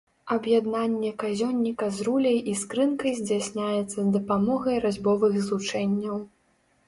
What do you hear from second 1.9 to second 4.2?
з руляй і скрынкай здзяйсняецца з